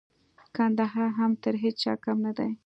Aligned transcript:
کندهار 0.55 1.07
هم 1.17 1.31
تر 1.43 1.53
هيچا 1.63 1.93
کم 2.03 2.17
نه 2.25 2.31
دئ. 2.37 2.51